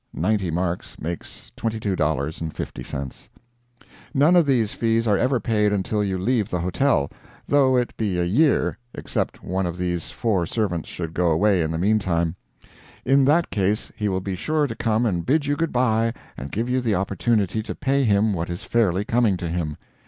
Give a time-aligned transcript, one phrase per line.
[0.15, 3.29] Ninety marks make $22.50.
[4.15, 7.11] None of these fees are ever paid until you leave the hotel,
[7.47, 11.69] though it be a year except one of these four servants should go away in
[11.69, 12.35] the mean time;
[13.05, 16.51] in that case he will be sure to come and bid you good by and
[16.51, 19.77] give you the opportunity to pay him what is fairly coming to him.